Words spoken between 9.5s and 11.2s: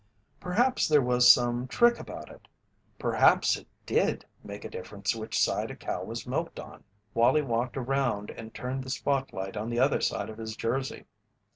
on the other side of his Jersey.